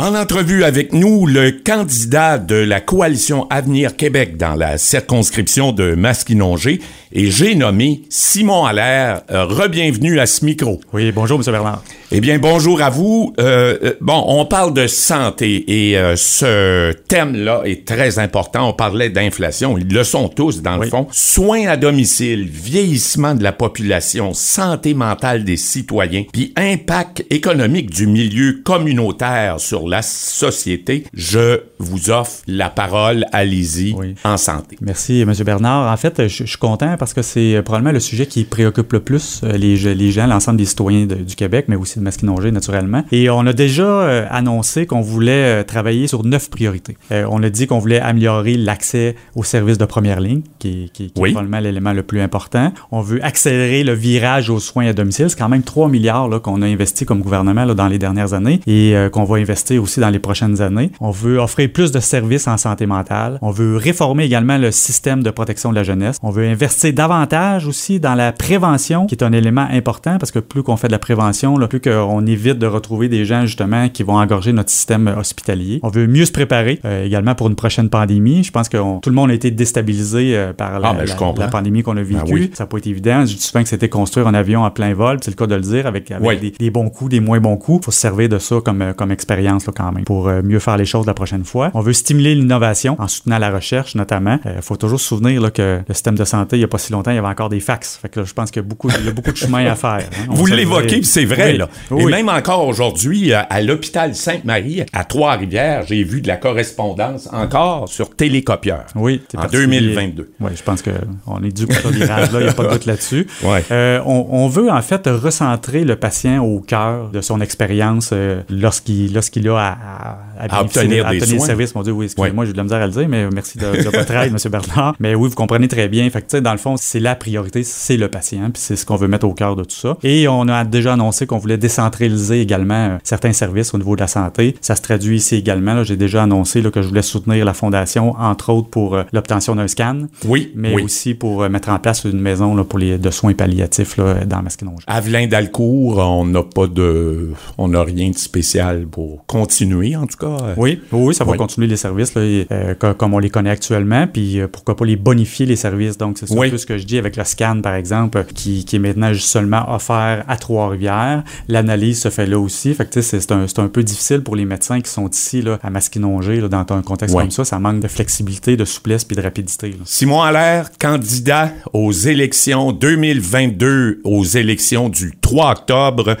En 0.00 0.14
entrevue 0.14 0.62
avec 0.62 0.92
nous, 0.92 1.26
le 1.26 1.50
candidat 1.50 2.38
de 2.38 2.54
la 2.54 2.80
coalition 2.80 3.48
Avenir 3.50 3.96
Québec 3.96 4.36
dans 4.36 4.54
la 4.54 4.78
circonscription 4.78 5.72
de 5.72 5.96
Masquinongé, 5.96 6.80
et 7.10 7.32
j'ai 7.32 7.56
nommé 7.56 8.02
Simon 8.08 8.64
Allaire. 8.64 9.22
Euh, 9.32 9.46
Rebienvenue 9.46 10.20
à 10.20 10.26
ce 10.26 10.44
micro. 10.44 10.78
Oui, 10.92 11.10
bonjour, 11.10 11.40
M. 11.40 11.52
Bernard. 11.52 11.82
Eh 12.12 12.20
bien, 12.20 12.38
bonjour 12.38 12.80
à 12.80 12.90
vous. 12.90 13.34
Euh, 13.40 13.76
euh, 13.82 13.94
bon, 14.00 14.22
on 14.26 14.44
parle 14.44 14.72
de 14.72 14.86
santé 14.86 15.64
et 15.66 15.98
euh, 15.98 16.16
ce 16.16 16.92
thème-là 16.92 17.62
est 17.64 17.86
très 17.86 18.18
important. 18.18 18.68
On 18.68 18.72
parlait 18.74 19.10
d'inflation. 19.10 19.78
Ils 19.78 19.92
le 19.92 20.04
sont 20.04 20.28
tous, 20.28 20.62
dans 20.62 20.76
le 20.76 20.86
fond. 20.86 21.06
Soins 21.10 21.66
à 21.66 21.76
domicile, 21.76 22.46
vieillissement 22.46 23.34
de 23.34 23.42
la 23.42 23.52
population, 23.52 24.32
santé 24.32 24.94
mentale 24.94 25.44
des 25.44 25.56
citoyens, 25.56 26.24
puis 26.32 26.52
impact 26.56 27.24
économique 27.30 27.90
du 27.90 28.06
milieu 28.06 28.60
communautaire 28.64 29.60
sur 29.60 29.87
la 29.88 30.02
société. 30.02 31.04
Je 31.14 31.60
vous 31.78 32.10
offre 32.10 32.42
la 32.46 32.70
parole. 32.70 33.24
Allez-y 33.32 33.94
Oui. 33.94 34.14
en 34.24 34.36
santé. 34.36 34.76
Merci, 34.80 35.20
M. 35.20 35.32
Bernard. 35.44 35.92
En 35.92 35.96
fait, 35.96 36.28
je, 36.28 36.44
je 36.44 36.44
suis 36.44 36.58
content 36.58 36.96
parce 36.98 37.14
que 37.14 37.22
c'est 37.22 37.56
euh, 37.56 37.62
probablement 37.62 37.92
le 37.92 38.00
sujet 38.00 38.26
qui 38.26 38.44
préoccupe 38.44 38.92
le 38.92 39.00
plus 39.00 39.40
euh, 39.44 39.52
les, 39.56 39.76
les 39.94 40.10
gens, 40.12 40.26
l'ensemble 40.26 40.58
des 40.58 40.64
citoyens 40.64 41.06
de- 41.06 41.14
du 41.16 41.34
Québec, 41.34 41.66
mais 41.68 41.76
aussi 41.76 41.98
de 41.98 42.04
Masquinongé, 42.04 42.50
naturellement. 42.52 43.04
Et 43.12 43.30
on 43.30 43.46
a 43.46 43.52
déjà 43.52 43.82
euh, 43.84 44.26
annoncé 44.30 44.86
qu'on 44.86 45.00
voulait 45.00 45.64
travailler 45.64 46.06
sur 46.06 46.24
neuf 46.24 46.50
priorités. 46.50 46.96
Euh, 47.12 47.26
on 47.30 47.42
a 47.42 47.50
dit 47.50 47.66
qu'on 47.66 47.78
voulait 47.78 48.00
améliorer 48.00 48.56
l'accès 48.56 49.16
aux 49.34 49.44
services 49.44 49.78
de 49.78 49.84
première 49.86 50.20
ligne, 50.20 50.42
qui, 50.58 50.90
qui- 50.92 51.10
qui 51.10 51.20
Oui. 51.20 51.30
est 51.30 51.32
probablement 51.32 51.60
l'élément 51.60 51.92
le 51.92 52.02
plus 52.02 52.20
important. 52.20 52.72
On 52.92 53.00
veut 53.00 53.24
accélérer 53.24 53.84
le 53.84 53.92
virage 53.94 54.50
aux 54.50 54.60
soins 54.60 54.86
à 54.86 54.92
domicile. 54.92 55.30
C'est 55.30 55.38
quand 55.38 55.48
même 55.48 55.62
3 55.62 55.88
milliards 55.88 56.40
qu'on 56.42 56.62
a 56.62 56.66
investi 56.66 57.04
comme 57.04 57.20
gouvernement 57.22 57.64
là, 57.64 57.74
dans 57.74 57.88
les 57.88 57.98
dernières 57.98 58.34
années 58.34 58.60
et 58.66 58.94
euh, 58.94 59.08
qu'on 59.08 59.24
va 59.24 59.36
investir 59.36 59.77
aussi 59.78 60.00
dans 60.00 60.10
les 60.10 60.18
prochaines 60.18 60.60
années. 60.60 60.90
On 61.00 61.10
veut 61.10 61.38
offrir 61.38 61.70
plus 61.72 61.92
de 61.92 62.00
services 62.00 62.46
en 62.48 62.56
santé 62.56 62.86
mentale. 62.86 63.38
On 63.42 63.50
veut 63.50 63.76
réformer 63.76 64.24
également 64.24 64.58
le 64.58 64.70
système 64.70 65.22
de 65.22 65.30
protection 65.30 65.70
de 65.70 65.74
la 65.76 65.82
jeunesse. 65.84 66.18
On 66.22 66.30
veut 66.30 66.46
investir 66.48 66.92
davantage 66.92 67.66
aussi 67.66 68.00
dans 68.00 68.14
la 68.14 68.32
prévention, 68.32 69.06
qui 69.06 69.14
est 69.14 69.22
un 69.24 69.32
élément 69.32 69.66
important 69.70 70.18
parce 70.18 70.30
que 70.30 70.38
plus 70.38 70.62
qu'on 70.62 70.76
fait 70.76 70.88
de 70.88 70.92
la 70.92 70.98
prévention, 70.98 71.56
là, 71.58 71.68
plus 71.68 71.80
qu'on 71.80 72.26
évite 72.26 72.58
de 72.58 72.66
retrouver 72.66 73.08
des 73.08 73.24
gens 73.24 73.46
justement 73.46 73.88
qui 73.88 74.02
vont 74.02 74.16
engorger 74.18 74.52
notre 74.52 74.70
système 74.70 75.06
hospitalier. 75.16 75.80
On 75.82 75.88
veut 75.88 76.06
mieux 76.06 76.24
se 76.24 76.32
préparer 76.32 76.80
euh, 76.84 77.04
également 77.04 77.34
pour 77.34 77.48
une 77.48 77.54
prochaine 77.56 77.88
pandémie. 77.90 78.44
Je 78.44 78.50
pense 78.50 78.68
que 78.68 78.76
on- 78.76 78.98
tout 79.00 79.10
le 79.10 79.16
monde 79.16 79.30
a 79.30 79.34
été 79.34 79.50
déstabilisé 79.50 80.36
euh, 80.36 80.52
par 80.52 80.80
la, 80.80 80.88
Ah, 80.90 80.94
ben, 80.94 81.34
la- 81.38 81.48
pandémie 81.48 81.82
qu'on 81.82 81.96
a 81.96 82.02
vécue. 82.02 82.20
Ah 82.20 82.24
oui. 82.30 82.50
Ça 82.54 82.64
n'a 82.64 82.68
pas 82.68 82.78
été 82.78 82.90
évident. 82.90 83.20
Je 83.26 83.34
dis 83.34 83.40
souvent 83.42 83.62
que 83.62 83.68
c'était 83.68 83.88
construire 83.88 84.26
un 84.26 84.34
avion 84.34 84.62
en 84.64 84.70
plein 84.70 84.94
vol, 84.94 85.18
c'est 85.22 85.30
le 85.30 85.36
cas 85.36 85.46
de 85.46 85.54
le 85.54 85.60
dire, 85.60 85.86
avec, 85.86 86.10
avec 86.10 86.26
Oui. 86.26 86.38
des, 86.38 86.50
des 86.58 86.70
bons 86.70 86.88
coups, 86.90 87.10
des 87.10 87.20
moins 87.20 87.40
bons 87.40 87.56
coups. 87.56 87.84
faut 87.86 87.90
se 87.90 88.00
servir 88.00 88.28
de 88.28 88.38
ça 88.38 88.56
comme, 88.64 88.82
euh, 88.82 88.92
comme 88.92 89.10
expérience 89.10 89.57
là, 89.66 89.72
quand 89.76 89.92
même 89.92 90.04
pour 90.04 90.28
euh, 90.28 90.42
mieux 90.42 90.58
faire 90.58 90.76
les 90.76 90.84
choses 90.86 91.06
la 91.06 91.14
prochaine 91.14 91.44
fois. 91.44 91.70
On 91.74 91.80
veut 91.80 91.92
stimuler 91.92 92.34
l'innovation 92.34 92.96
en 92.98 93.08
soutenant 93.08 93.38
la 93.38 93.50
recherche 93.50 93.94
notamment. 93.94 94.38
Il 94.44 94.62
faut 94.62 94.76
toujours 94.76 95.00
se 95.00 95.06
souvenir 95.06 95.40
là, 95.40 95.50
que 95.50 95.80
le 95.86 95.94
système 95.94 96.16
de 96.16 96.24
santé, 96.24 96.56
il 96.56 96.60
n'y 96.60 96.64
a 96.64 96.68
pas 96.68 96.78
si 96.78 96.92
longtemps, 96.92 97.10
il 97.10 97.16
y 97.16 97.18
avait 97.18 97.26
encore 97.28 97.48
des 97.48 97.60
fax. 97.60 97.98
Fait 98.00 98.08
que 98.08 98.20
là, 98.20 98.26
je 98.26 98.32
pense 98.34 98.50
qu'il 98.50 98.62
y 98.62 98.64
a 98.64 98.68
beaucoup, 98.68 98.88
il 98.98 99.04
y 99.06 99.08
a 99.08 99.12
beaucoup 99.12 99.32
de 99.32 99.36
chemin 99.36 99.64
à 99.66 99.74
faire. 99.74 99.98
hein. 99.98 100.26
Vous 100.28 100.46
l'évoquez, 100.46 101.02
c'est 101.02 101.24
vrai, 101.24 101.52
Oui. 101.52 101.58
là. 101.58 101.68
Oui. 101.90 102.02
Et 102.02 102.06
même 102.06 102.28
encore 102.28 102.66
aujourd'hui, 102.66 103.32
euh, 103.32 103.40
à 103.48 103.60
l'hôpital 103.62 104.14
Sainte-Marie, 104.14 104.84
à 104.92 105.04
Trois-Rivières, 105.04 105.84
j'ai 105.86 106.02
vu 106.04 106.20
de 106.20 106.28
la 106.28 106.36
correspondance 106.36 107.28
encore 107.32 107.88
sur 107.88 108.10
télécopieur. 108.14 108.84
Oui, 108.94 109.22
En 109.36 109.40
particulier. 109.42 109.80
2022. 109.80 110.30
Oui, 110.40 110.50
je 110.54 110.62
pense 110.62 110.82
qu'on 110.82 111.42
est 111.42 111.56
dû 111.56 111.66
pour 111.66 111.76
ce 111.76 111.88
virage-là, 111.88 112.40
il 112.40 112.44
n'y 112.44 112.48
a 112.48 112.52
pas 112.52 112.64
de 112.64 112.70
doute 112.72 112.86
là-dessus. 112.86 113.26
Ouais. 113.42 113.64
Euh, 113.70 114.00
on, 114.06 114.26
on 114.30 114.48
veut 114.48 114.70
en 114.70 114.82
fait 114.82 115.06
recentrer 115.06 115.84
le 115.84 115.96
patient 115.96 116.44
au 116.44 116.60
cœur 116.60 117.10
de 117.10 117.20
son 117.20 117.40
expérience 117.40 118.10
euh, 118.12 118.42
lorsqu'il 118.50 119.12
lorsqu'il 119.14 119.47
a 119.56 119.72
à, 119.72 120.18
à, 120.38 120.60
obtenir 120.62 121.06
à 121.06 121.10
des 121.10 121.18
obtenir 121.18 121.36
soins. 121.38 121.46
le 121.46 121.46
service. 121.46 121.74
Mon 121.74 121.82
Dieu, 121.82 121.92
oui, 121.92 122.04
excusez-moi, 122.06 122.44
j'ai 122.44 122.52
de 122.52 122.56
la 122.56 122.62
misère 122.64 122.80
à 122.82 122.86
le 122.86 122.92
dire, 122.92 123.08
mais 123.08 123.28
merci 123.30 123.58
de, 123.58 123.64
de 123.82 123.88
votre 123.88 124.10
aide, 124.12 124.32
M. 124.44 124.50
Bernard. 124.50 124.94
Mais 125.00 125.14
oui, 125.14 125.28
vous 125.28 125.34
comprenez 125.34 125.68
très 125.68 125.88
bien. 125.88 126.08
Fait 126.10 126.22
que, 126.22 126.36
dans 126.38 126.52
le 126.52 126.58
fond, 126.58 126.76
c'est 126.76 127.00
la 127.00 127.14
priorité, 127.14 127.62
c'est 127.62 127.96
le 127.96 128.08
patient, 128.08 128.50
puis 128.52 128.62
c'est 128.62 128.76
ce 128.76 128.86
qu'on 128.86 128.96
veut 128.96 129.08
mettre 129.08 129.26
au 129.26 129.34
cœur 129.34 129.56
de 129.56 129.64
tout 129.64 129.74
ça. 129.76 129.96
Et 130.02 130.28
on 130.28 130.48
a 130.48 130.64
déjà 130.64 130.94
annoncé 130.94 131.26
qu'on 131.26 131.38
voulait 131.38 131.58
décentraliser 131.58 132.40
également 132.40 132.74
euh, 132.90 132.98
certains 133.02 133.32
services 133.32 133.74
au 133.74 133.78
niveau 133.78 133.96
de 133.96 134.00
la 134.00 134.06
santé. 134.06 134.54
Ça 134.60 134.76
se 134.76 134.82
traduit 134.82 135.16
ici 135.16 135.34
également. 135.36 135.82
J'ai 135.84 135.96
déjà 135.96 136.22
annoncé 136.22 136.60
là, 136.62 136.70
que 136.70 136.82
je 136.82 136.88
voulais 136.88 137.02
soutenir 137.02 137.44
la 137.44 137.54
fondation, 137.54 138.14
entre 138.18 138.52
autres 138.52 138.68
pour 138.68 138.94
euh, 138.94 139.02
l'obtention 139.12 139.54
d'un 139.56 139.68
scan 139.68 140.06
Oui, 140.24 140.52
mais 140.54 140.74
oui. 140.74 140.82
aussi 140.82 141.14
pour 141.14 141.42
euh, 141.42 141.48
mettre 141.48 141.68
en 141.70 141.78
place 141.78 142.04
une 142.04 142.20
maison 142.20 142.54
là, 142.54 142.64
pour 142.64 142.78
les 142.78 142.98
de 142.98 143.10
soins 143.10 143.34
palliatifs 143.34 143.96
là, 143.96 144.24
dans 144.24 144.42
Masquinongé. 144.42 144.84
Avelin 144.86 145.26
d'Alcourt, 145.26 145.98
on 145.98 146.26
n'a 146.26 146.42
pas 146.42 146.66
de, 146.66 147.30
on 147.56 147.68
n'a 147.68 147.82
rien 147.82 148.10
de 148.10 148.18
spécial 148.18 148.86
pour 148.86 149.24
continuer, 149.26 149.96
en 149.96 150.06
tout 150.06 150.16
cas. 150.18 150.27
Oui, 150.56 150.80
oui, 150.92 151.14
ça 151.14 151.24
va 151.24 151.32
Oui. 151.32 151.38
continuer 151.38 151.66
les 151.66 151.76
services 151.76 152.14
là, 152.14 152.20
euh, 152.22 152.74
co- 152.74 152.94
comme 152.94 153.14
on 153.14 153.18
les 153.18 153.30
connaît 153.30 153.50
actuellement, 153.50 154.06
puis 154.06 154.40
euh, 154.40 154.48
pourquoi 154.48 154.76
pas 154.76 154.84
les 154.84 154.96
bonifier 154.96 155.46
les 155.46 155.56
services. 155.56 155.98
Donc 155.98 156.18
c'est 156.18 156.26
ça 156.26 156.34
Oui. 156.36 156.48
un 156.48 156.50
peu 156.50 156.58
ce 156.58 156.66
que 156.66 156.78
je 156.78 156.84
dis 156.84 156.98
avec 156.98 157.16
le 157.16 157.24
scan 157.24 157.60
par 157.62 157.74
exemple, 157.74 158.24
qui, 158.34 158.64
qui 158.64 158.76
est 158.76 158.78
maintenant 158.78 159.12
juste 159.12 159.28
seulement 159.28 159.72
offert 159.74 160.24
à 160.28 160.36
Trois-Rivières. 160.36 161.22
L'analyse 161.48 162.00
se 162.02 162.10
fait 162.10 162.26
là 162.26 162.38
aussi, 162.38 162.74
fait 162.74 162.84
que 162.86 162.92
tu 162.94 163.02
sais, 163.02 163.20
c'est 163.20 163.32
un, 163.32 163.46
c'est 163.46 163.58
un 163.60 163.68
peu 163.68 163.82
difficile 163.82 164.20
pour 164.22 164.36
les 164.36 164.44
médecins 164.44 164.80
qui 164.80 164.90
sont 164.90 165.08
ici 165.08 165.42
là, 165.42 165.58
à 165.62 165.70
Masquinongé 165.70 166.40
dans 166.40 166.64
un 166.70 166.82
contexte 166.82 167.14
Oui. 167.14 167.22
comme 167.24 167.30
ça. 167.30 167.44
Ça 167.44 167.58
manque 167.58 167.80
de 167.80 167.88
flexibilité, 167.88 168.56
de 168.56 168.64
souplesse 168.64 169.04
puis 169.04 169.16
de 169.16 169.22
rapidité. 169.22 169.70
là. 169.70 169.76
Simon 169.84 170.22
Allaire, 170.22 170.70
candidat 170.78 171.52
aux 171.72 171.92
élections 171.92 172.72
2022, 172.72 174.00
aux 174.04 174.24
élections 174.24 174.88
du 174.88 175.12
3 175.20 175.52
octobre. 175.52 176.16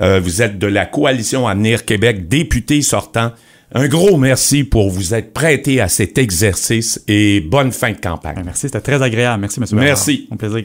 Euh, 0.00 0.20
vous 0.20 0.42
êtes 0.42 0.58
de 0.58 0.66
la 0.66 0.86
coalition 0.86 1.46
Avenir 1.46 1.84
Québec, 1.84 2.28
député 2.28 2.82
sortant. 2.82 3.32
Un 3.72 3.86
gros 3.86 4.16
merci 4.16 4.64
pour 4.64 4.90
vous 4.90 5.14
être 5.14 5.32
prêté 5.32 5.80
à 5.80 5.88
cet 5.88 6.18
exercice 6.18 7.02
et 7.06 7.40
bonne 7.40 7.70
fin 7.70 7.92
de 7.92 7.98
campagne. 7.98 8.42
Merci, 8.44 8.62
c'était 8.62 8.80
très 8.80 9.00
agréable. 9.02 9.40
Merci, 9.40 9.60
M. 9.60 9.66
Merci. 9.72 10.26
Mon 10.30 10.36
plaisir. 10.36 10.64